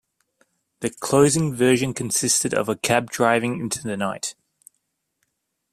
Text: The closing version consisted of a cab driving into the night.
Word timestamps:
The 0.79 0.89
closing 0.89 1.53
version 1.53 1.93
consisted 1.93 2.55
of 2.55 2.67
a 2.67 2.75
cab 2.75 3.11
driving 3.11 3.59
into 3.59 3.83
the 3.83 3.95
night. 3.95 4.33